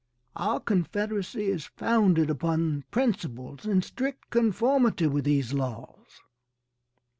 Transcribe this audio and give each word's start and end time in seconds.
Our 0.35 0.59
confederacy 0.59 1.43
is 1.45 1.67
founded 1.77 2.31
upon 2.31 2.85
principles 2.89 3.67
in 3.67 3.83
strict 3.83 4.31
conformity 4.31 5.05
with 5.05 5.25
these 5.25 5.53
laws. 5.53 6.23